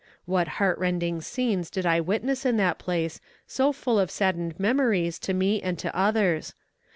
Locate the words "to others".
5.77-6.55